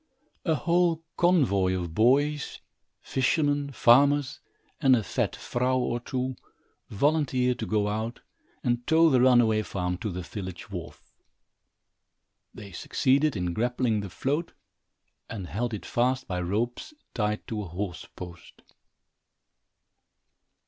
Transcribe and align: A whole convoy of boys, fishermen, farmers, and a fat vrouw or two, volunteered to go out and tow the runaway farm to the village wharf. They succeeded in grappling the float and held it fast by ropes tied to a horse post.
A 0.45 0.55
whole 0.55 1.03
convoy 1.15 1.75
of 1.79 1.93
boys, 1.93 2.59
fishermen, 3.01 3.71
farmers, 3.71 4.39
and 4.81 4.95
a 4.95 5.03
fat 5.03 5.35
vrouw 5.35 5.77
or 5.77 5.99
two, 5.99 6.35
volunteered 6.89 7.59
to 7.59 7.67
go 7.67 7.87
out 7.87 8.21
and 8.63 8.87
tow 8.87 9.11
the 9.11 9.21
runaway 9.21 9.61
farm 9.61 9.99
to 9.99 10.09
the 10.09 10.23
village 10.23 10.71
wharf. 10.71 11.13
They 12.51 12.71
succeeded 12.71 13.35
in 13.35 13.53
grappling 13.53 13.99
the 13.99 14.09
float 14.09 14.53
and 15.29 15.45
held 15.45 15.71
it 15.71 15.85
fast 15.85 16.27
by 16.27 16.41
ropes 16.41 16.95
tied 17.13 17.45
to 17.49 17.61
a 17.61 17.67
horse 17.67 18.07
post. 18.15 18.63